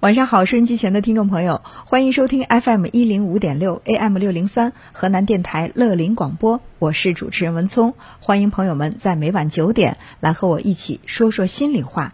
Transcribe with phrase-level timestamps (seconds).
[0.00, 12.12] 晚上好，收音机前的听众朋友，欢迎收听 FM 一零五点六 AM 六零三河南电台乐林广播，我是主持人文聪，欢迎朋友们在每晚九点来和我一起说说心里话。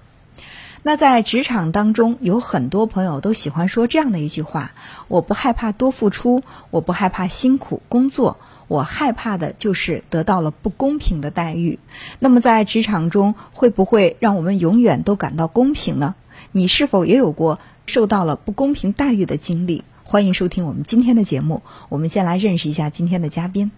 [0.82, 4.72] 那在职场当中，有很多朋友都喜欢说这样的一句话：
[5.08, 8.38] 我不害怕多付出，我不害怕辛苦工作，
[8.68, 11.78] 我害怕的就是得到了不公平的待遇。
[12.18, 16.14] 那么在职场中，会不会让我们永远都感到公平呢？
[16.52, 17.60] 你是否也有过
[17.90, 19.82] 受到了不公平待遇的经历？
[20.04, 21.62] 欢迎收听我们今天的节目。
[21.88, 23.72] 我们先来认识一下今天的嘉宾，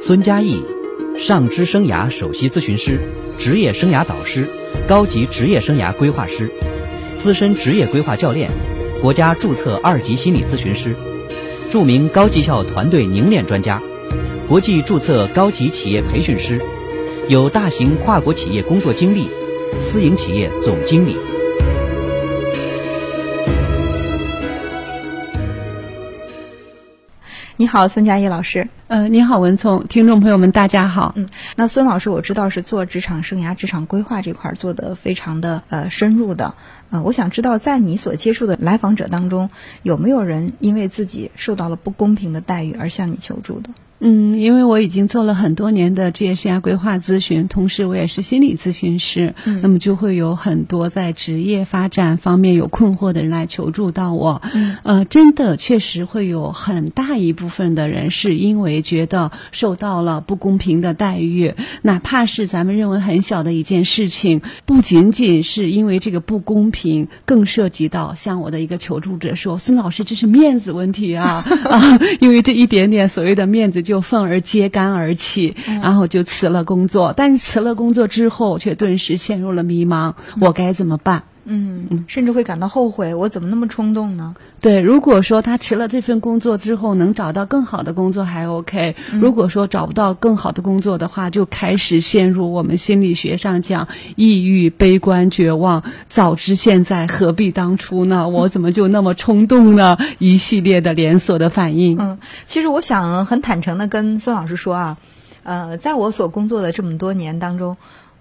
[0.00, 0.64] 孙嘉义，
[1.18, 2.98] 上知生涯首席咨询师，
[3.38, 4.48] 职业生涯导师，
[4.88, 6.50] 高级职业生涯规划师，
[7.18, 8.50] 资深职业规划教练，
[9.02, 10.96] 国家注册二级心理咨询师，
[11.70, 13.82] 著名高绩效团队凝练专家，
[14.48, 16.62] 国际注册高级企业培训师，
[17.28, 19.28] 有大型跨国企业工作经历，
[19.78, 21.14] 私营企业总经理。
[27.62, 28.66] 你好，孙佳怡老师。
[28.88, 31.12] 呃，你好，文聪，听众朋友们，大家好。
[31.14, 36.54] 嗯，那孙老师，我知道是做职场生涯、职场规划这块儿做的非常的呃深入的。
[36.90, 39.48] 呃，我想知道，在你所接触的来访者当中，
[39.84, 43.70] 有没有人因为自己受到了不公平的待遇而向你求助的？
[44.04, 54.42] 嗯，因为我已经做了很多年的职业生涯规划咨询，同时我也是心理咨询师，嗯那么就会有很多在职业发展方面有困惑的人来求助到我。
[54.54, 77.12] 嗯呃，真的确实会有很大一部分的人是因为觉得受到了不公平的待遇，哪怕是咱们认为很小的一件事情，不仅仅是因为这个不公平，更涉及到像我的一个求助者说：“孙老师，这是面子问题啊 啊！”因为这一点点所谓的面子就愤而揭竿而起，然后就辞了工作。
[77.16, 81.24] 但是辞了工作之后，却顿时陷入了迷茫，我该怎么办？
[81.44, 84.36] 嗯，甚至会感到后悔，我怎么那么冲动呢？
[84.60, 95.82] 对，如果说他辞了这份工作之后能找到更好的工作还 OK，、如果说找不到更好的工作的话，就开始陷入我们心理学上讲抑郁、悲观、绝望。
[96.06, 98.28] 早知现在，何必当初呢？
[98.28, 99.98] 我怎么就那么冲动呢？
[100.18, 101.98] 一系列的连锁的反应。
[101.98, 104.98] 嗯，其实我想很坦诚的跟孙老师说啊，
[105.42, 107.76] 呃，在我所工作的这么多年当中，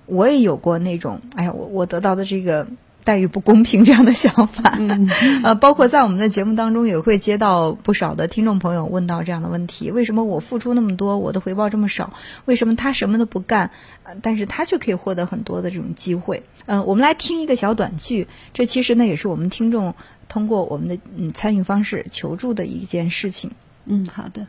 [0.08, 2.66] 我也有过那种，哎呀，我我得到的这个
[3.04, 4.78] 待遇不公平这样的想法。
[5.44, 12.14] 呃，包括在我们的节目当中，也会接到不少的听众朋友问到这样的问题：为什么我付出那么多，我的回报这么少？
[12.46, 13.72] 为什么他什么都不干，
[14.04, 16.44] 呃但是他却可以获得很多的这种机会？
[16.66, 19.96] 嗯、我们来听一个小短剧，这其实呢也是我们听众
[20.28, 23.52] 通过我们的嗯参与方式求助的一件事情。
[23.86, 24.48] 嗯，好的。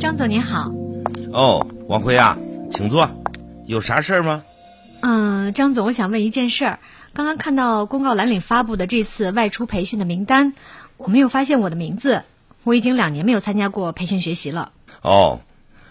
[0.00, 0.70] 张总您好，
[1.34, 2.38] 哦，王辉啊，
[2.70, 3.10] 请坐，
[3.66, 4.44] 有啥事儿吗？
[5.00, 6.78] 嗯，张总，我想问一件事儿。
[7.12, 10.54] 刚刚看到公告栏里发布的这次外出培训的名单，
[10.96, 12.22] 我没有发现我的名字。
[12.62, 14.70] 我已经两年没有参加过培训学习了。
[15.02, 15.40] 哦，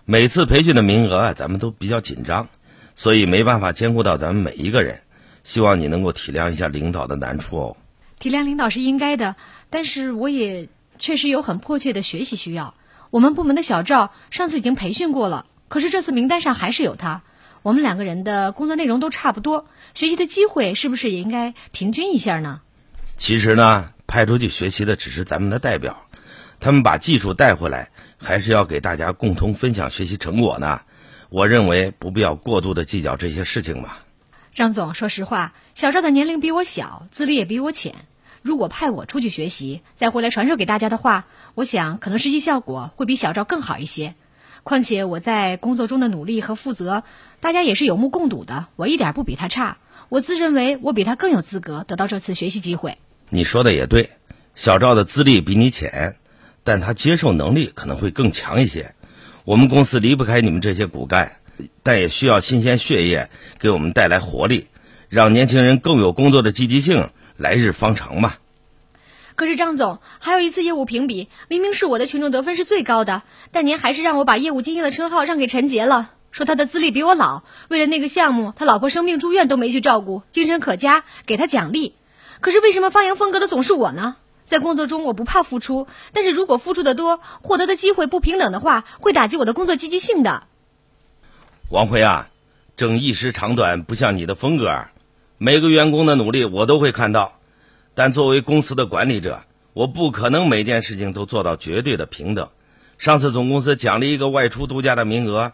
[0.05, 2.47] 每次培训的名额啊，咱们都比较紧张，
[2.95, 5.01] 所以没办法兼顾到咱们每一个人。
[5.43, 7.77] 希望你能够体谅一下领导的难处哦。
[8.17, 9.35] 体谅领导是应该的，
[9.69, 12.73] 但是我也确实有很迫切的学习需要。
[13.13, 17.21] 我们部门的小赵上次已经培训过了，可是这次名单上还是有他。
[17.61, 22.61] 我们两个人的工作内容都差不多，学习的机会是不是也应该平均一下呢？
[23.15, 26.07] 其实呢，派出去学习的只是咱们的代表，
[26.59, 30.81] 他们把技术带回来，还是要给大家共同分享学习成果呢。
[31.29, 33.99] 我认为不必要过度的计较这些事情吧。
[34.55, 37.93] 张总，说实话，小赵的年龄比我小，资历也比我浅。
[38.43, 44.15] 如果派我出去学习，再回来传授给大家的话，我想可能实际效果会比小赵更好一些。
[44.63, 47.03] 况且我在工作中的努力和负责，
[47.39, 48.67] 大家也是有目共睹的。
[48.75, 49.77] 我一点不比他差，
[50.09, 52.97] 我自认为我比他更有资格得到这次学习机会。
[53.29, 54.09] 你说的也对，
[54.55, 56.17] 小赵的资历比你浅，
[56.65, 58.93] 但他接受能力可能会更强一些。
[59.45, 61.37] 我们公司离不开你们这些骨干，
[61.81, 64.67] 但也需要新鲜血液给我们带来活力，
[65.07, 68.35] 让年轻人更有工作的积极性，来日方长嘛。
[69.35, 81.95] 可是张总，还有一次业务评比，明明是我的群众得分是最高的，但您还是让我把业务精英的称号让给陈杰了，说他的资历比我老，为了那个项目，他老婆生病住院都没去照顾，精神可嘉，给他奖励。
[82.41, 84.17] 可是为什么发扬风格的总是我呢？
[84.45, 90.43] 在工作中我不怕付出，但是如果付出的多，获得的机会不平等的话，会打击我的工作积极性的。
[91.69, 92.29] 王辉啊，
[92.77, 94.85] 争一时长短不像你的风格，
[95.37, 97.39] 每个员工的努力我都会看到，
[97.93, 99.41] 但作为公司的管理者，
[99.73, 102.49] 我不可能每件事情都做到绝对的平等。
[102.97, 105.51] 上次总公司奖励一个外出度假的名额，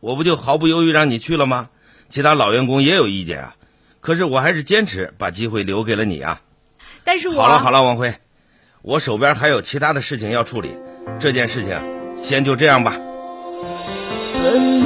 [0.00, 1.68] 我不就毫不犹豫让你去了吗？
[2.08, 3.54] 其他老员工也有意见啊。
[4.00, 6.40] 可是我还是坚持把机会留给了你啊。
[7.04, 8.14] 但是我好了好了，王辉，
[8.82, 10.70] 我手边还有其他的事情要处理，
[11.18, 11.78] 这件事情
[12.16, 12.98] 先就这样吧。
[14.34, 14.82] 本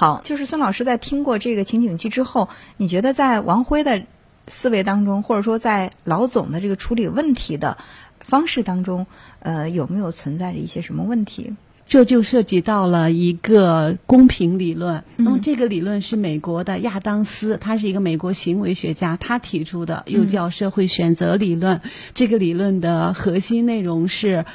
[0.00, 2.48] 好，就是孙老师在听过这个情景剧之后，
[2.78, 4.04] 你觉得在王辉的
[4.48, 7.76] 思维当中，或者说在老总的这个处理问题的
[8.18, 9.06] 方式当中，
[9.40, 11.54] 呃，有没有存在着一些什么问题？
[11.86, 15.04] 这就涉及到了一个公平理论。
[15.16, 21.82] 那么这个理论是美国的亚当斯，他是一个美国行为学家，他提出的，又叫社会选择理论。
[22.14, 24.46] 这个理论的核心内容是，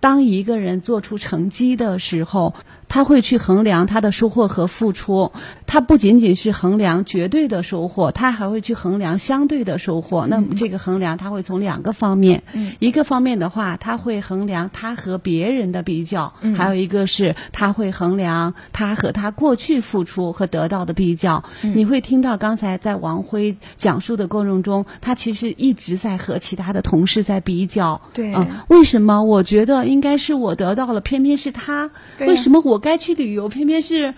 [0.00, 2.56] 当一个人做出成绩的时候，
[2.90, 5.32] 他会去衡量他的收获和付出。
[5.66, 10.26] 他不仅仅是衡量绝对的收获，他还会去衡量相对的收获。
[10.26, 12.42] 那么这个衡量，他会从两个方面。
[12.80, 21.44] 一个方面的话，他会衡量他和别人的比较；还有一个是他会衡量他和他过去付出和得到的比较。
[21.62, 28.00] 你会听到刚才在王辉讲述的过程中，他其实一直在和其他的同事在比较。
[28.12, 31.90] 对嗯，为什么我觉得应该是我得到了，偏偏是他？
[32.18, 34.14] 对为什么我该去旅游，偏偏是？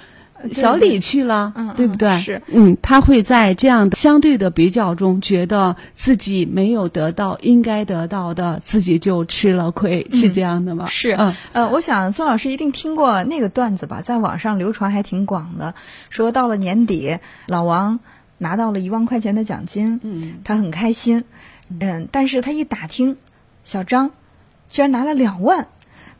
[0.50, 2.18] 小李去了，嗯嗯对不对？
[2.18, 10.86] 是，嗯，他会在这样的相对的比较中，觉得自己没有得到应该得到的，自己就吃了亏，是这样的吗？
[10.86, 15.76] 是，嗯，呃，我想孙老师一定听过那个段子吧，在网上流传还挺广的，
[16.10, 18.00] 说到了年底，老王
[18.38, 21.22] 拿到了一万块钱的奖金，嗯，他很开心，
[21.68, 23.16] 嗯，但是他一打听，
[23.62, 24.10] 小张
[24.68, 25.68] 居然拿了两万，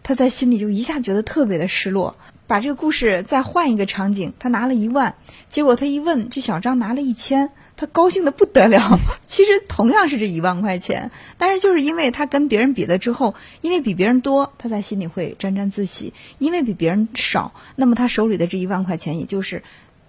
[0.04, 2.14] 他在心里就一下觉得特别的失落。
[2.52, 5.14] 把这个故事再换一个场景，他拿了一万，
[5.48, 8.98] 结果他一问，这小张拿了一千，他高兴的不得了。
[9.26, 19.62] 其实同样是这一万块钱，但是就是因为他跟别人比了之后，因为比别人多，他在心里会沾沾自喜；因为比别人少，那么他手里的这一万块钱也就是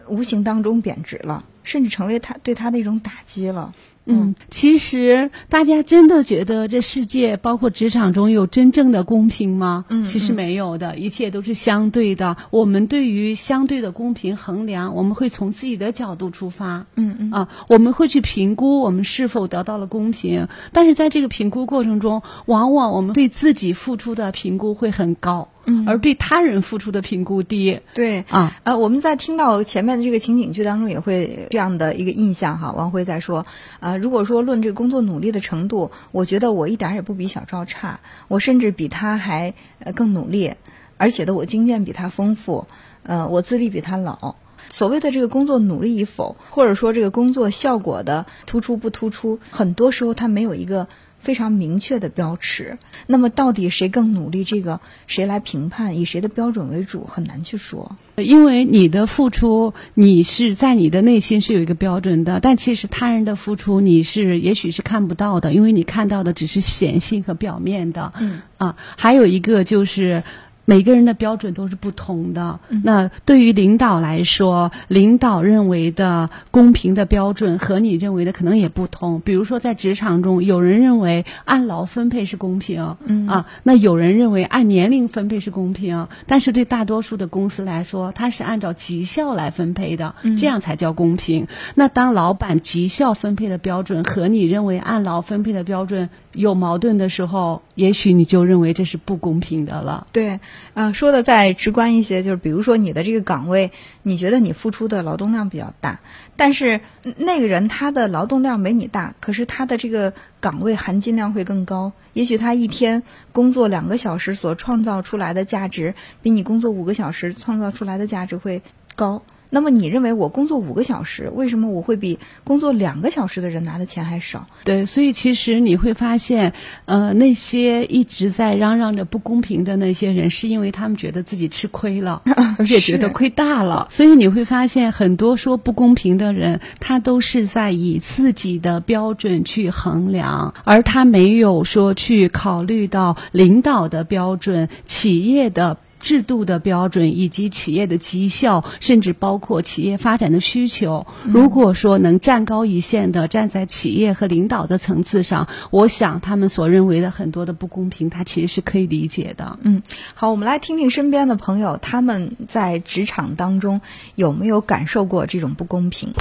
[0.10, 3.74] 无形当中贬值了，甚至成为他对他的一种打击了。
[4.06, 9.86] 嗯，其实大家真的觉得这世界包括职场中有真正的公平吗？
[9.88, 12.36] 嗯其实没有的，一切都是相对的。
[12.50, 16.86] 我们对于相对的公平衡量，我们会从自己的角度出发。
[16.95, 27.80] 嗯嗯啊，我们会去评估我们是否得到了公平，但是在这个评估过程中，往往我们对自己付出的评估会很高，嗯而对他人付出的评估低。
[27.94, 32.72] 对啊，呃，我们在听到前面的这个情景剧当中，也会这样的一个印象哈。
[32.72, 33.46] 王辉在说，
[33.80, 39.54] 啊、如果说论这个工作努力的程度，我觉得我一点也不比小赵差，我甚至比他还
[39.94, 40.56] 更努力，
[40.98, 42.66] 而且的我经验比他丰富，
[43.04, 44.34] 呃，我资历比他老。
[44.70, 50.88] 所谓的这个工作努力与否，或者说这个工作效果的突出不突出，很多时候他没有一个
[51.24, 52.78] 非常明确的标尺。
[53.08, 57.96] 那么到底谁更努力，这个谁来评判，以谁的标准为主，很难去说。
[58.18, 68.12] 因为你的付出，你是在你的内心是有一个标准的，但其实他人的付出你是也许是看不到的，因为你看到的只是显性和表面的。
[68.20, 70.24] 嗯啊，还有一个就是。
[70.65, 72.60] 每个人的标准都是不同的。
[72.69, 79.21] 嗯那对于领导来说，领导认为的公平的标准和你认为的可能也不同。
[79.21, 91.48] 比如说，在职场中，有人认为按劳分配是公平，嗯啊，那有人认为按年龄分配是公平，但是对大多数的公司来说，它是按照绩效来分配的，嗯这样才叫公平。
[91.75, 100.08] 那当老板绩效分配的标准和你认为按劳分配的标准有矛盾的时候，也许你就认为这是不公平的了。
[100.12, 100.39] 对，
[100.74, 106.00] 呃，说的再直观一些，就是比如说你的这个岗位，你觉得你付出的劳动量比较大，
[106.36, 106.81] 但是
[107.17, 111.91] 那个人他的劳动量没你大，可是他的这个岗位含金量会更高。
[112.13, 118.62] 也许他一天工作两个小时所创造出来的价值，比你工作五个小时创造出来的价值会
[118.95, 119.24] 高。
[119.53, 124.48] 那么你认为我工作五个小时，为什么我会比工作两个小时的人拿的钱还少？
[124.63, 126.53] 对，所以其实你会发现，
[126.86, 132.24] 呃，那些一直在嚷嚷着不公平的那些人，是因为他们觉得自己吃亏了，
[132.57, 133.86] 而且觉得亏大了。
[133.91, 145.77] 所以你会发现，很多说不公平的人，他都是在以自己的标准去衡量，而他没有说去考虑到领导的标准、企业的。
[146.03, 151.07] 制度的标准以及企业的绩效，甚至包括企业发展的需求。
[151.24, 159.57] 如果说能站高一线的站在企业和领导的层次上，我想他们所认为的很多的不公平，他其实是可以理解的。
[159.62, 159.81] 嗯，
[160.13, 163.79] 好，我们来听听身边的朋友，他们在职场当中
[164.15, 166.13] 有没有感受过这种不公平？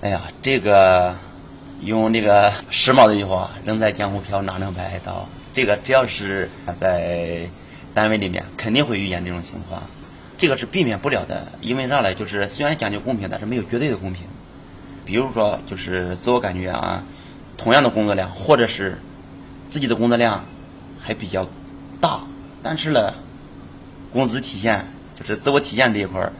[0.00, 1.16] 哎呀，这个
[1.82, 5.28] 用这个时髦的一句话，“人在江湖飘，哪能白挨刀”。
[5.54, 6.48] 这个只要是
[6.80, 7.42] 在
[7.94, 9.82] 单位里面，肯定会遇见这种情况，
[10.38, 11.52] 这个是避免不了的。
[11.60, 12.14] 因为啥呢？
[12.14, 14.24] 就是虽然讲究公平，但是没有绝对的公平。
[15.04, 17.04] 比如说，就是自我感觉啊，
[17.58, 18.98] 同样的工作量，或者是
[19.68, 20.44] 自己的工作量
[21.00, 21.48] 还比较
[22.00, 22.20] 大，
[22.62, 23.14] 但是呢，
[24.12, 26.32] 工资体现就是自我体现这一块儿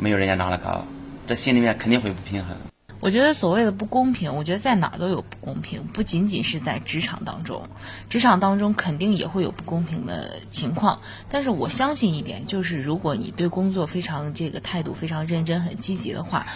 [0.00, 0.86] 没有人家拿的高，
[1.26, 2.56] 这心里面肯定会不平衡。
[3.02, 7.68] 我觉得所谓的不公平，我觉得在哪儿都有不公平，不仅仅是在职场当中，
[8.08, 11.00] 职场当中肯定也会有不公平的情况。
[11.28, 16.46] 但是我相信一点，就是如果你对工作非常这个态度非常认真、很积极的话，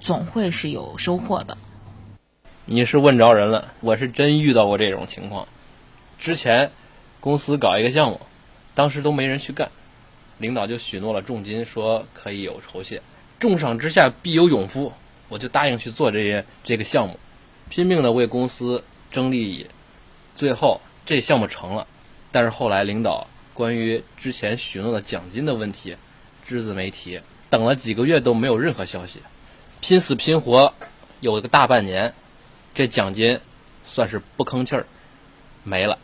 [0.00, 1.56] 总会是有收获的。
[2.64, 5.46] 你是问着人了，我是真遇到过这种情况。
[6.18, 6.72] 之前
[7.20, 8.20] 公司搞一个项目，
[8.74, 9.70] 当时都没人去干，
[10.38, 13.00] 领导就许诺了重金，说可以有酬谢，
[13.38, 14.92] 重赏之下必有勇夫。
[15.28, 17.18] 我就答应去做这些这个项目，
[17.68, 19.66] 拼命的为公司争利益，
[20.34, 21.86] 最后这项目成了，
[22.32, 25.96] 但是后来领导关于之前许诺的奖金的问题，
[26.46, 27.20] 只字没提，
[27.50, 29.20] 等了几个月都没有任何消息，
[29.80, 30.72] 拼死拼活
[31.20, 32.14] 有个大半年，
[32.74, 33.40] 这奖金
[33.84, 34.86] 算是不吭气儿，
[35.64, 35.98] 没了。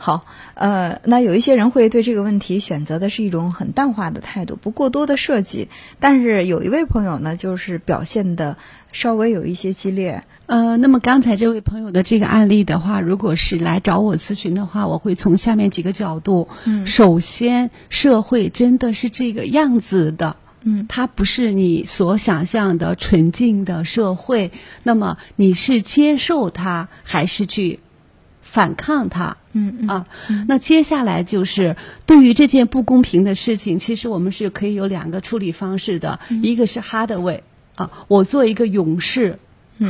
[0.00, 0.24] 好，
[0.54, 5.68] 呃，那有一些人会对这个问题选择的是一种很淡化的态度，不过多的涉及。
[5.98, 8.56] 但是有一位朋友呢，就是表现的
[8.92, 10.22] 稍微有一些激烈。
[10.46, 16.48] 呃，那么刚才这位朋友的这个案例的话，如果是来找我咨询的话，我会从下面几个角度。
[16.64, 20.36] 嗯首先，社会真的是这个样子的。
[20.62, 24.52] 嗯它不是你所想象的纯净的社会。
[24.84, 27.80] 那么你是接受它，还是去
[28.40, 29.36] 反抗它？
[29.58, 30.04] 嗯嗯啊，
[30.46, 37.42] 那接下来就是对于这件不公平的事情，其实我们是可以有两个处理方式的，一个是 hard way
[37.74, 39.38] 啊，我做一个勇士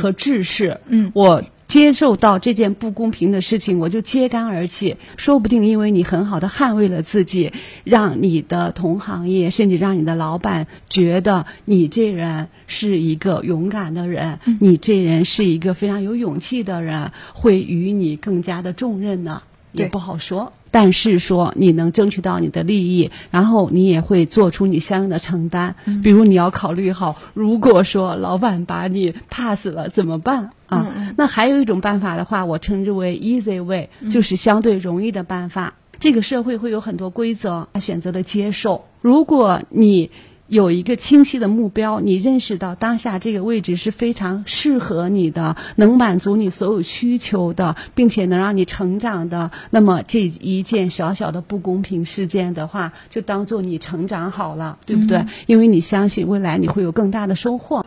[0.01, 1.43] 和志士，嗯我。
[1.69, 4.97] 接受到这件不公平的事情，我就揭竿而起。
[5.17, 19.43] 说不定因为你很好的捍卫了自己，让你的同行业，甚至让你的老板觉得你这人是一个勇敢的人，你这人是一个非常有勇气的人，会与你更加的重任呢。
[19.71, 25.75] 也不好说，但是说你能争取到你的利益，然后你也会做出你相应的承担。
[26.03, 31.13] 比如你要考虑好，如果说老板把你 pass 了怎么办啊？
[31.17, 35.75] 那还有一种办法的话，我称之为 easy way，、就是相对容易的办法。
[35.99, 38.85] 这个社会会有很多规则，选择了接受。
[39.01, 40.11] 如果你
[40.49, 55.23] 有一个清晰的目标，你认识到当下这个位置是非常适合你的，能满足你所有需求的，并且能让你成长的，那么这一件小小的不公平事件的话，就当做你成长好了，对不对？
[55.45, 57.85] 因为你相信未来你会有更大的收获。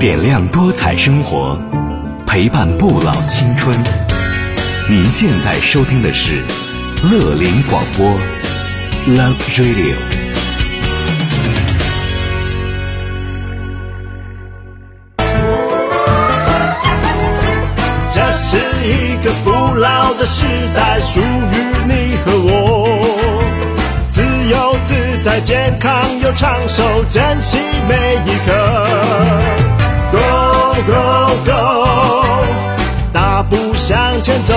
[0.00, 1.58] 点亮多彩生活，
[2.26, 3.76] 陪伴不老青春。
[4.88, 6.40] 您现在收听的是
[7.04, 8.06] 乐林广播
[9.06, 10.21] ，Love Radio。
[19.44, 21.54] 不老的时代，属于
[21.86, 22.88] 你和我。
[24.10, 27.58] 自由自在、健康又长寿，珍惜
[27.88, 28.52] 每一刻。
[30.12, 30.18] Go
[30.86, 31.00] go
[31.44, 31.50] go，
[33.12, 34.54] 大步向前走。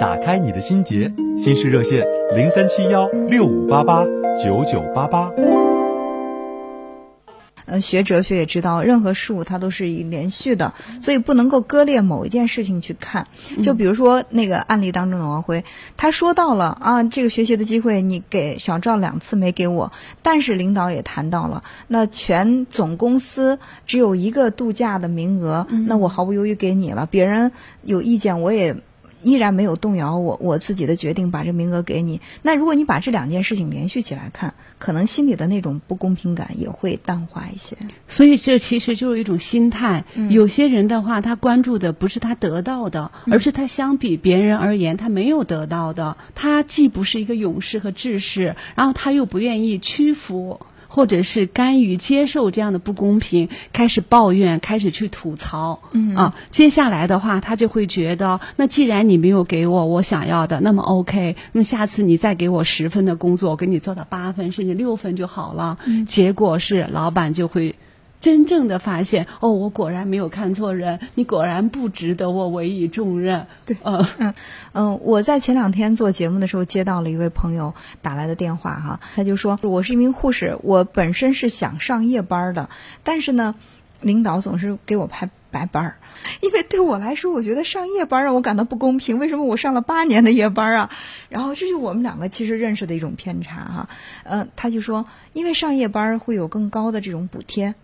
[0.00, 4.04] 打开你的心结，心事热线零三七幺六五八八
[4.42, 5.32] 九九八八。
[7.66, 13.26] 嗯，学哲学也知道，任何事物它都是以连续的，所以不能够割裂某一件事情去看。
[13.60, 15.64] 就比如说那个案例当中的王辉，
[15.96, 27.06] 他说到了啊，这个学习的机会你给小赵两次没给我，但是领导也谈到了，那全总公司只有一个度假的名额，那我毫不犹豫给你了。
[27.10, 27.52] 别人
[27.82, 28.76] 有意见我也。
[29.22, 32.20] 依然没有动摇我我自己的决定，把这名额给你。
[32.42, 37.76] 那如果你把这两件事情连续起来看，可能心里的那种不公平感也会淡化一些。
[38.06, 40.04] 所以这其实就是一种心态。
[40.30, 46.16] 有些人的话，他关注的不是他得到的，而是他相比别人而言，他没有得到的。
[46.34, 50.60] 他既不是一个勇士和志士，然后他又不愿意屈服。
[50.88, 65.78] 或者是甘于接受这样的不公平，开始抱怨，开始去吐槽，嗯啊，接下来的话，他就会觉得，那既然你没有给我我想要的，那么 OK，那么下次你再给我十分的工作，我给你做到八分甚至六分就好了。
[65.84, 67.76] 嗯结果是老板就会。
[68.20, 73.46] 真正的发现，哦，我果然没有看错人，你果然不值得我委以重任。
[73.64, 74.34] 对， 嗯嗯
[74.72, 82.68] 嗯，我在前两天做节目的时候接到了一位朋友打来的电话哈，他就说我是一名护士，我本身是想上夜班的，
[83.04, 83.54] 但是呢，
[84.00, 85.96] 领导总是给我排白班儿，
[86.42, 90.90] 因为对我来说，我觉得上夜班让我感到不公平，为什么我上了八年的夜班啊？
[91.28, 93.88] 然后这是我们两个其实认识的一种偏差哈，
[94.24, 97.76] 嗯、他就说因为上夜班会有更高的这种补贴。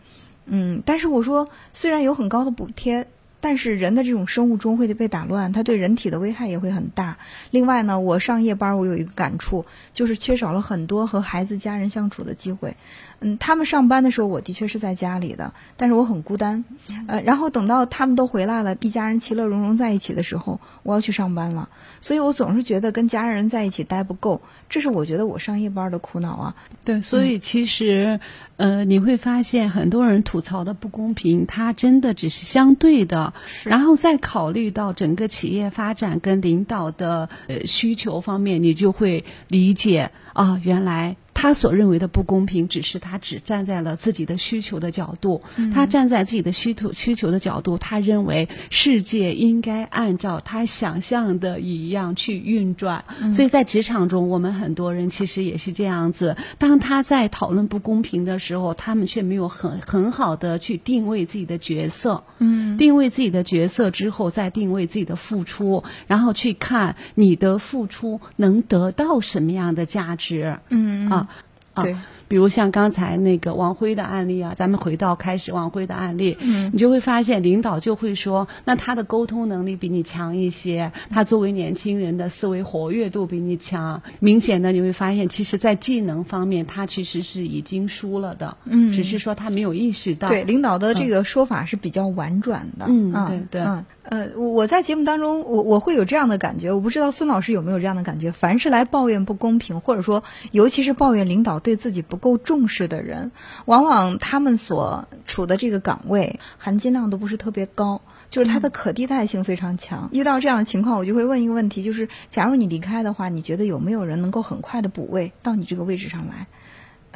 [0.46, 3.06] 嗯，但是我说，虽然有很高的补贴，
[3.40, 7.16] 但是人的这种生物钟会被打乱，它对人体的危害也会很大。
[7.50, 12.74] 另外呢，我上夜班，我有一个感触，就是缺少了很多和孩子、家人相处的机会。
[13.20, 16.64] 嗯，他们上班的时候，我的确是在家里的，但是我很孤单。
[17.06, 21.68] 呃，然后等到他们都回来了，一家人其乐融融在一起的时候，我要去上班了，
[22.00, 26.54] 所以我总是觉得跟家人在一起待不够，这是我觉得我上夜班的苦恼啊。
[26.84, 28.20] 对，所以其实，
[28.56, 33.32] 呃，你会发现很多人吐槽的不公平，它真的只是相对的，
[33.64, 41.16] 然后再考虑到整个企业发展跟领导的呃需求方面，你就会理解啊，原来。
[41.44, 45.42] 他所认为的不公平，只是他只站在了自己的需求的角度，
[45.74, 53.04] 他站在自己的需求需求的角度，他认为世界应该按照他想象的一样去运转。
[53.30, 56.34] 所以在职场中，我们很多人其实也是这样子。
[56.56, 62.24] 当他在讨论不公平的时候，他们却没有很很好的去定位自己的角色。
[62.38, 70.56] 嗯，定位自己的角色之后，再定位自己的付出，然后去看你的付出能得到什么样的价值。
[70.70, 71.28] 嗯啊。
[71.74, 71.96] 啊对，
[72.28, 76.70] 比如像刚才那个王辉的案例啊，咱们回到开始王辉的案例，嗯。
[76.72, 88.92] 你就会发现领导就会说，那他的沟通能力比你强一些，他作为年轻人的思维活跃度比你强，明显的你会发现，其实在技能方面他其实是已经输了的，嗯。
[88.92, 92.86] 只是说他没有意识到，对，领导的这个说法是比较婉转的。
[92.88, 93.60] 嗯啊对对。
[93.60, 98.32] 嗯呃，我我在节目当中，我我会有这样的感觉，我不知道孙老师有没有这样的感觉。
[98.32, 103.32] 凡是来抱怨不公平，或者说尤其是抱怨领导对自己不够重视的人，
[103.64, 108.02] 往往他们所处的这个岗位含金量都不是特别高。
[108.30, 110.08] 就是他的可替代性非常强。
[110.10, 116.48] 遇到这样的情况，我就会问一个问题，就是假如你离开的话，你觉得有没有人能够很快的补位到你这个位置上来？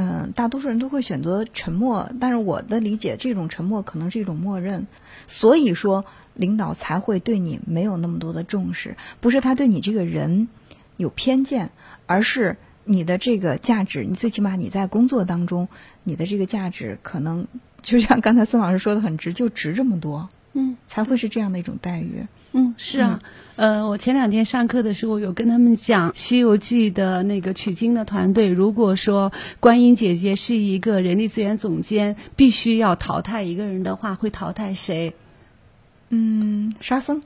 [0.00, 4.86] 嗯，大多数人都会选择沉默，但是我的理解，这种沉默可能是一种默认，
[5.26, 10.46] 所以说领导才会对你没有那么多的重视，不是他对你这个人
[10.96, 11.72] 有偏见，
[12.06, 15.68] 而是你的这个价值，你最起码你在工作当中，
[16.04, 17.48] 你的这个价值可能
[17.82, 20.28] 就像刚才孙老师说的很直，就值这么多，
[20.60, 22.26] 嗯，才会是这样的一种待遇。
[22.50, 23.20] 嗯，是啊，
[23.54, 35.14] 呃，我前两天上课的时候有跟他们讲《西游记》的那个取经的团队，如果说观音姐姐是一个人力资源总监，必须要淘汰一个人的话，会淘汰谁？
[36.08, 37.22] 嗯，沙僧。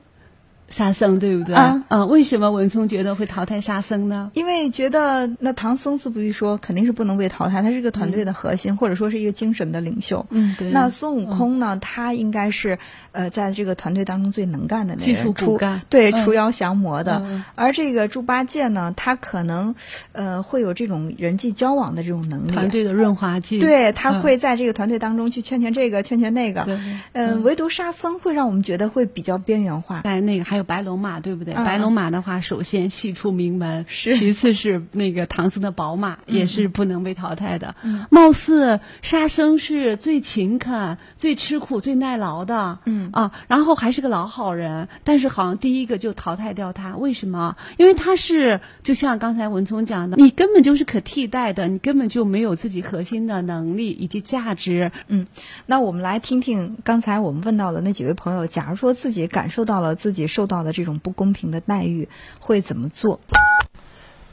[0.73, 1.53] 沙僧对不对？
[1.53, 4.31] 啊嗯，为什么文聪觉得会淘汰沙僧呢？
[4.33, 10.25] 因为觉得那唐僧自不必说，肯定是不能被淘汰，他是个团队的核心，或者说是一个精神的领袖。
[10.31, 10.71] 嗯，对。
[10.71, 11.77] 那孙悟空呢？
[11.79, 12.79] 他应该是
[13.11, 15.59] 呃，在这个团队当中最能干的那人，除
[15.89, 17.21] 对嗯除妖降魔的。
[17.23, 19.75] 嗯而这个猪八戒呢，他可能
[20.11, 23.59] 呃会有这种人际交往的这种能力，团队的润滑剂。
[23.59, 26.63] 对他嗯会在这个团队当中去劝劝这个，劝劝那个。
[26.63, 26.79] 对
[27.11, 30.01] 嗯，唯独沙僧会让我们觉得会比较边缘化。
[30.01, 31.53] 在那个还有白龙马，对不对？
[31.53, 37.75] 嗯白龙马的话，首先系出名门，是其次是那个唐僧的宝马，也是不能被淘汰的。
[37.83, 47.55] 嗯貌似沙僧是最勤恳、最吃苦、最耐劳的，嗯啊，然后还是个老好人，但是好像第一个就淘汰掉他，为什么？
[47.77, 54.91] 因为他是就像刚才文聪讲的，你根本就是可替代的，你根本就没有自己核心的能力以及价值。
[55.07, 55.25] 嗯，
[55.65, 63.19] 那我们来听听刚才我们问到的那几位朋友，假如说自己感受到了自己受到的这种不公平的待遇，会怎么做？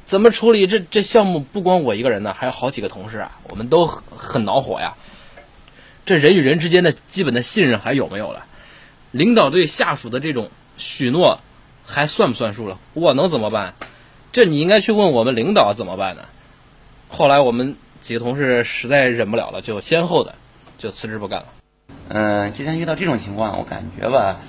[0.04, 1.38] 怎么处理这这项目？
[1.38, 4.96] 不光我一个人呢，还有好几个同事啊，我们都很很恼火呀。
[6.04, 8.44] 这人与人之间的基本的信任还有没有了？
[9.12, 11.38] 领导对下属的这种许诺
[11.84, 12.78] 还算不算数了？
[12.92, 13.74] 我能怎么办？
[14.32, 16.22] 这你应该去问我们领导怎么办呢？
[17.08, 20.34] 后来我们几个同事实在忍不了了，就先后的
[20.78, 21.46] 就辞职不干了。
[22.08, 24.40] 嗯，之前遇到这种情况，我感觉吧，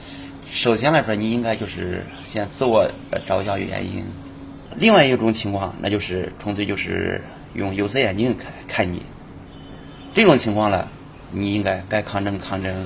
[0.52, 2.92] 首先来说，你应该就是先自我
[3.26, 4.04] 找一下原因。
[4.76, 9.02] 另外一种情况，那就是纯粹就是用有色眼镜看看你。
[10.14, 10.90] 这种情况了，
[11.32, 12.86] 你应该该抗争抗争，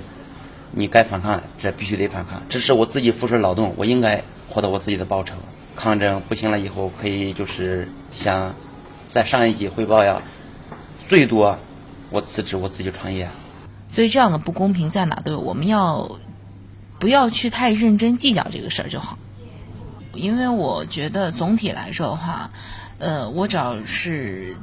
[0.71, 2.43] 你该反抗，这必须得反抗。
[2.49, 5.33] 这是我自己付出劳动，我应该获得我自己的报酬。
[5.75, 8.53] 抗争不行了以后，可以就是向
[9.09, 10.21] 在上一级汇报呀，
[11.09, 11.57] 最多
[12.11, 13.27] 我辞职，我自己创业。
[13.89, 16.19] 所以这样的不公平在哪都有，我们要
[17.05, 19.19] 不要去太认真计较这个事儿就好。
[20.15, 22.49] 因为我觉得总体来说的话，
[22.97, 24.57] 呃，我只要是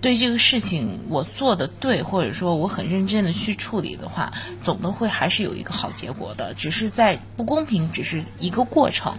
[0.00, 4.32] 对这个事情我做的对，或者说我很认真的去处理的话，
[4.64, 6.54] 总的会还是有一个好结果的。
[6.54, 9.14] 只是在不公平，只是一个过程。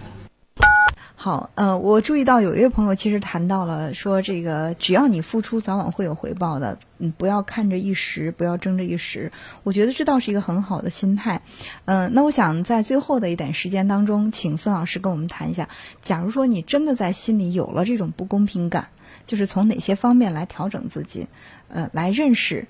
[1.23, 6.79] 好，呃，我注意到有一位朋友其实谈到了说，这个只要你付出，早晚会有回报的。
[6.97, 9.31] 嗯，不要看着一时，不要争着一时。
[9.62, 11.43] 我觉得这倒是一个很好的心态。
[11.86, 15.69] 嗯、那我想在最后的一点时间当中，请孙老师跟我们谈一下，
[16.01, 18.88] 假如说你真的在心里有了这种不公平感，
[19.23, 21.27] 就是从哪些方面来调整自己，
[21.67, 22.67] 呃，来认识。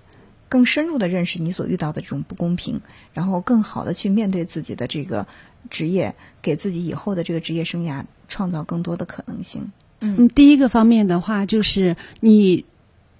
[0.49, 2.81] 更深入的认识你所遇到的这种不公平，
[3.13, 5.25] 然后更好的去面对自己的这个
[5.69, 9.71] 职业，给自己以后的这个职业生涯创造更多的可能性。
[9.99, 12.65] 嗯，第一个方面的话，就是你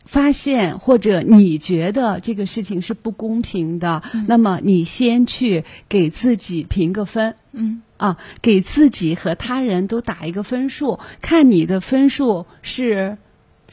[0.06, 7.36] 发现或者你觉得这个事情是不公平的，那么你先去给自己评个分。
[7.52, 13.18] 嗯啊，给自己和他人都打一个分数，看你的分数是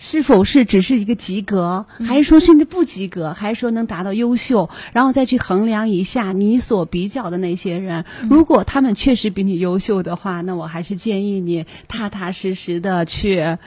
[0.01, 13.59] 是否是只是一个及格，还是说甚至不及格，还是说能达到优秀，然后再去衡量一下你所比较的那些人，如果他们确实比你优秀的话，那我还是建议你踏踏实实的去。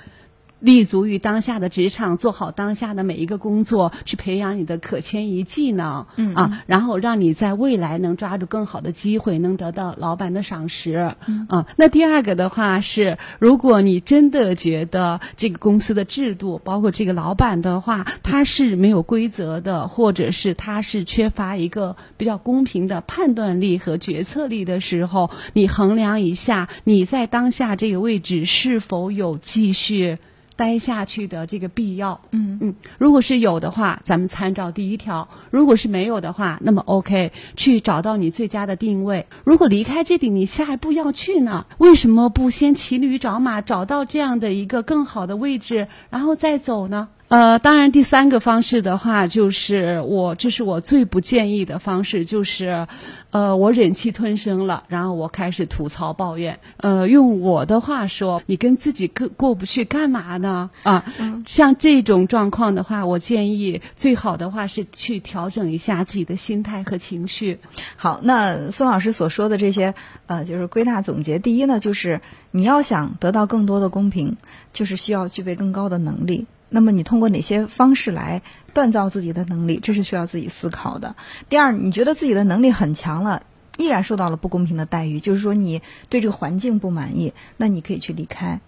[0.62, 11.68] 立足于当下的职场，做好当下的每一个工作，去培养你的可迁移技能，嗯啊，然后让你在未来能抓住更好的机会，能得到老板的赏识，嗯啊。
[11.76, 30.20] 那第二个的话是，如果你真的觉得这个公司的制度，包括这个老板的话，他是没有规则的，或者是他是缺乏一个比较公平的判断力和决策力的时候，你衡量一下你在当下这个位置是否有继续。
[30.56, 39.26] 待下去的这个必要，嗯嗯，如果是有的话，咱们参照第一条；如果是没有的话，那么 OK，去找到你最佳的定位。
[39.44, 41.66] 如果离开这里，你下一步要去呢？
[41.78, 47.08] 为什么不先骑驴找马，找到这样的一个更好的位置，然后再走呢？
[47.32, 52.88] 呃，当然，第三个方式的话，就是我这是我最不建议的方式，就是，
[53.30, 56.60] 呃，我忍气吞声了，然后我开始吐槽抱怨。
[56.76, 60.72] 呃，用我的话说，你跟自己过过不去，干嘛呢？
[60.84, 61.06] 啊，
[61.46, 67.60] 像这种状况的话，我建议最好的话是去调整一下自己的心态和情绪。
[67.96, 69.94] 好，那孙老师所说的这些，
[70.28, 71.40] 呃，就是归纳总结。
[71.40, 72.20] 第一呢，就是
[72.52, 74.36] 你要想得到更多的公平，
[74.74, 76.46] 就是需要具备更高的能力。
[76.74, 78.42] 那么你通过哪些方式来
[78.74, 81.16] 锻造自己的能力，这是需要自己思考的。
[81.50, 83.44] 第二，你觉得自己的能力很强了，
[83.78, 88.62] 依然受到了不公平的待遇，就是说你对这个环境不满意，那你可以去离开。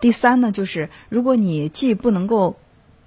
[0.00, 2.56] 第三呢，就是如果你既不能够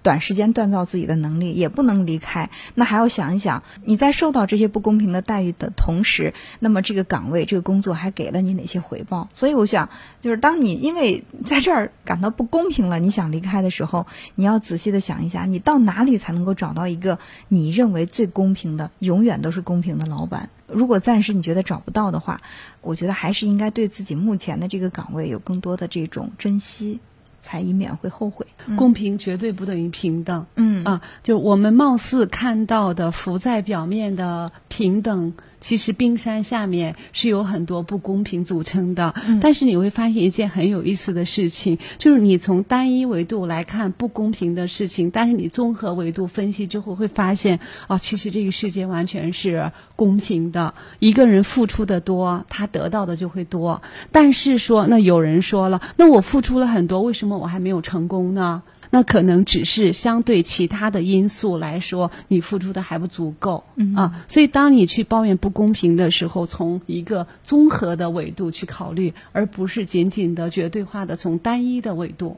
[0.03, 9.29] 短时间锻造自己的能力，也不能离开，那还要想一想，你在受到这些不公平的待遇的同时，那么这个岗位、这个工作还给了你哪些回报？
[9.31, 9.89] 所以我想，
[10.19, 20.49] 就是当你因为在这儿感到不公平了，你想离开的时候，你要仔细的想一下，你到哪里才能够找到一个你认为最公平的、永远都是公平的老板？
[20.67, 22.41] 如果暂时你觉得找不到的话，
[22.81, 26.99] 我觉得还是应该对自己目前的这个岗位有更多的这种珍惜。
[27.43, 28.47] 才以免会后悔。
[28.75, 30.47] 公平绝对不等于平等。
[30.55, 39.13] 嗯啊，就我们貌似看到的浮在表面的平等，其实冰山下面是有很多不公平组成的。
[39.27, 50.73] 嗯但是你会发现一件很有意思的事情，就是你从单一维度来看不公平的事情，但是你综合维度分析之后会发现，哦，其实这个世界完全是公平的。
[50.99, 53.81] 一个人付出的多，他得到的就会多。
[54.13, 58.63] 但是说，那有人说了，那我付出了很多，为什么我还没有成功呢？
[58.89, 64.25] 那可能只是相对其他的因素来说，你付出的还不足够、嗯啊。
[64.27, 72.37] 所以，当你去抱怨不公平的时候，从一个综合的维度去考虑，而不是仅仅的绝对化的从单一的维度。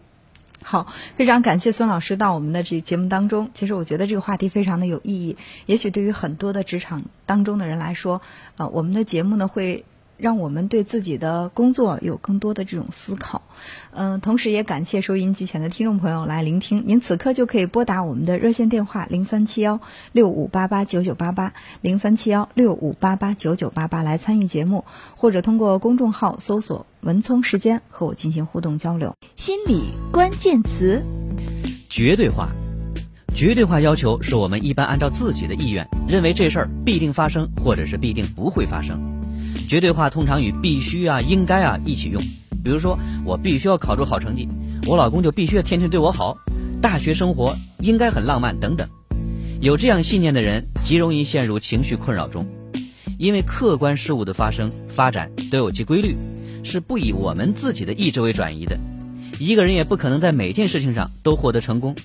[0.64, 3.52] 好，非常感谢孙老师到我们的这节目当中。
[3.54, 8.22] 其实我觉得这个话题非常的有意义，也许对于很多的职场当中的人来说，
[8.56, 9.84] 呃，我们的节目呢会
[10.18, 13.42] 让我们对自己的工作有更多的这种思考。
[13.92, 16.84] 嗯、同时也感谢收音机前的听众朋友来聆听。
[16.86, 19.80] 您此刻就可以拨打我们的热线电话零三七幺
[20.12, 29.16] 六五八八九九八八零三七幺六五八八九九八八来参与节目，或者通过公众号搜索“文聪时间”和我进行互动交流。
[29.36, 31.02] 心理关键词。
[31.90, 32.50] 绝对化，
[33.34, 39.15] 绝对化要求是我们一般按照自己的意愿，认为这事儿必定发生，或者是必定不会发生。
[39.68, 42.22] 绝对化通常与必须啊、应该啊一起用。
[42.64, 44.48] 比如说，我必须要考出好成绩，
[44.88, 46.36] 我老公就必须要天天对我好，
[46.82, 48.88] 大学生活应该很浪漫等等。
[49.62, 52.46] 有这样信念的人，极容易陷入情绪困扰中，
[53.18, 56.16] 因为客观事物的发生、发展都有其规律，
[56.64, 58.78] 是不以我们自己的意志为转移的。
[59.40, 61.96] 一个人也不可能在每件事情上都获得成功，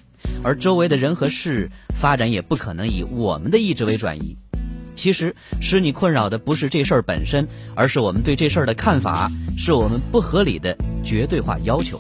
[0.42, 4.36] 而周围的人和事发展也不可能以我们的意志为转移。
[5.00, 11.98] 其实使你困扰的不是这事儿本身，而是我们对这事儿的看法，是我们不合理的绝对化要求。